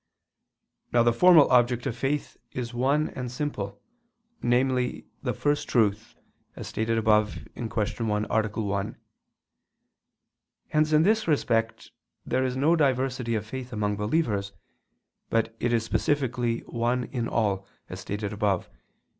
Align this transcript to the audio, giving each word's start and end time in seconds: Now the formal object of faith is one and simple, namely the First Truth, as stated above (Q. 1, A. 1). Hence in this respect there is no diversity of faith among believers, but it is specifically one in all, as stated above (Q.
Now 0.91 1.03
the 1.03 1.13
formal 1.13 1.47
object 1.51 1.85
of 1.85 1.95
faith 1.95 2.35
is 2.53 2.73
one 2.73 3.09
and 3.09 3.31
simple, 3.31 3.79
namely 4.41 5.05
the 5.21 5.35
First 5.35 5.69
Truth, 5.69 6.15
as 6.55 6.65
stated 6.65 6.97
above 6.97 7.37
(Q. 7.55 8.05
1, 8.07 8.25
A. 8.27 8.47
1). 8.47 8.97
Hence 10.69 10.91
in 10.91 11.03
this 11.03 11.27
respect 11.27 11.91
there 12.25 12.43
is 12.43 12.55
no 12.57 12.75
diversity 12.75 13.35
of 13.35 13.45
faith 13.45 13.71
among 13.71 13.95
believers, 13.95 14.53
but 15.29 15.55
it 15.59 15.71
is 15.71 15.83
specifically 15.85 16.61
one 16.61 17.03
in 17.03 17.27
all, 17.27 17.67
as 17.87 17.99
stated 17.99 18.33
above 18.33 18.69
(Q. 18.69 18.77